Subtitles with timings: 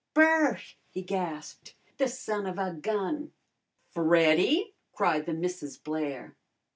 [0.15, 1.75] "Bert!" he gasped.
[1.99, 3.33] "The son of a gun!"
[3.91, 6.35] "Freddy!" cried the Misses Blair.